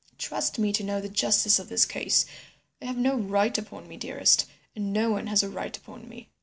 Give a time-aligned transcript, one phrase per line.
[0.17, 2.25] Trust me to know the justice of this case.
[2.79, 6.31] They have no right upon me, dearest, and no one has a right upon me.